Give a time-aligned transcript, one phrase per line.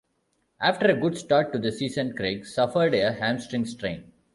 [0.59, 4.11] After a good start to the season Craig suffered a hamstring strain.